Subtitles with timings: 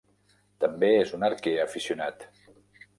[0.65, 2.29] També és un arquer aficionat.